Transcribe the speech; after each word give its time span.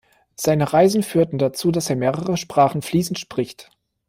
Seine 0.35 0.73
Reisen 0.73 1.03
führten 1.03 1.37
dazu, 1.37 1.69
dass 1.71 1.91
er 1.91 1.95
mehrere 1.95 2.35
Sprachen 2.35 2.81
fließend 2.81 3.19
spricht. 3.19 3.69